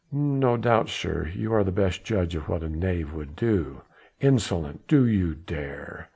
"No 0.11 0.57
doubt, 0.57 0.89
sir, 0.89 1.31
you 1.35 1.53
are 1.53 1.63
the 1.63 1.71
best 1.71 2.03
judge 2.03 2.33
of 2.33 2.49
what 2.49 2.63
a 2.63 2.69
knave 2.69 3.13
would 3.13 3.35
do." 3.35 3.81
"Insolent... 4.19 4.87
do 4.87 5.05
you 5.05 5.35
dare...?" 5.35 6.09